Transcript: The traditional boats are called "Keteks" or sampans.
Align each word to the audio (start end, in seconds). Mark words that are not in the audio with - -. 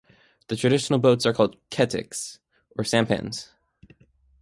The 0.47 0.55
traditional 0.55 0.97
boats 0.97 1.27
are 1.27 1.31
called 1.31 1.57
"Keteks" 1.69 2.39
or 2.75 2.83
sampans. 2.83 3.51